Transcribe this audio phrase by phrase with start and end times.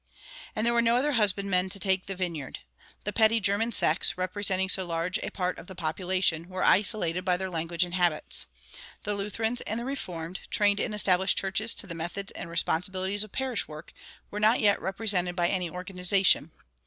[0.55, 2.57] And there were no other husbandmen to take the vineyard.
[3.03, 7.37] The petty German sects, representing so large a part of the population, were isolated by
[7.37, 8.47] their language and habits.
[9.03, 13.31] The Lutherans and the Reformed, trained in established churches to the methods and responsibilities of
[13.31, 13.93] parish work,
[14.31, 16.49] were not yet represented by any organization.